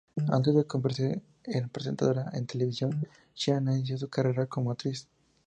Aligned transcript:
Antes 0.35 0.55
de 0.55 0.63
convertirse 0.65 1.21
en 1.43 1.69
presentadora 1.69 2.23
de 2.33 2.41
televisión, 2.51 2.91
Xie 3.35 3.61
Na 3.61 3.75
inició 3.77 3.99
su 3.99 4.09
carrera 4.09 4.47
como 4.47 4.71
actriz. 4.71 5.07